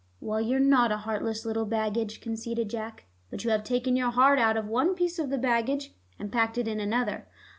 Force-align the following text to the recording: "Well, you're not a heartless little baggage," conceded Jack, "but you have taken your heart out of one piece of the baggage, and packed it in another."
"Well, 0.19 0.41
you're 0.41 0.59
not 0.59 0.91
a 0.91 0.97
heartless 0.97 1.45
little 1.45 1.67
baggage," 1.67 2.21
conceded 2.21 2.71
Jack, 2.71 3.05
"but 3.29 3.43
you 3.43 3.51
have 3.51 3.63
taken 3.63 3.95
your 3.95 4.09
heart 4.09 4.39
out 4.39 4.57
of 4.57 4.67
one 4.67 4.95
piece 4.95 5.19
of 5.19 5.29
the 5.29 5.37
baggage, 5.37 5.93
and 6.17 6.31
packed 6.31 6.57
it 6.57 6.67
in 6.67 6.79
another." 6.79 7.27